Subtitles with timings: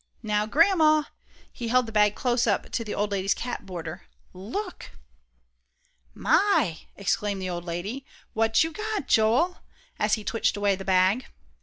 [0.23, 1.03] Now, Grandma,"
[1.53, 4.89] he held the bag close up to the old lady's cap border, "look!"
[6.15, 8.03] "My!" exclaimed the old lady.
[8.33, 9.57] "What you got, Joel?"
[9.99, 11.27] as he twitched away the bag.